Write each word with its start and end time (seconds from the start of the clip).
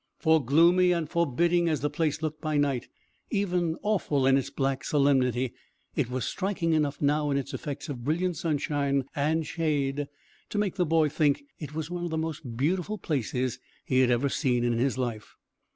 For 0.17 0.43
gloomy 0.43 0.91
and 0.93 1.07
forbidding 1.07 1.69
as 1.69 1.81
the 1.81 1.89
place 1.91 2.23
looked 2.23 2.41
by 2.41 2.57
night, 2.57 2.87
even 3.29 3.75
awful 3.83 4.25
in 4.25 4.35
its 4.35 4.49
black 4.49 4.83
solemnity, 4.83 5.53
it 5.95 6.09
was 6.09 6.25
striking 6.25 6.73
enough 6.73 6.99
now 7.03 7.29
in 7.29 7.37
its 7.37 7.53
effects 7.53 7.87
of 7.87 8.03
brilliant 8.03 8.35
sunshine 8.35 9.05
and 9.15 9.45
shade 9.45 10.07
to 10.49 10.57
make 10.57 10.73
the 10.73 10.87
boy 10.87 11.07
think 11.07 11.43
it 11.59 11.75
was 11.75 11.91
one 11.91 12.03
of 12.03 12.09
the 12.09 12.17
most 12.17 12.57
beautiful 12.57 12.97
places 12.97 13.59
he 13.85 13.99
had 13.99 14.09
ever 14.09 14.27
seen 14.27 14.63
in 14.63 14.73
his 14.73 14.97
life. 14.97 15.35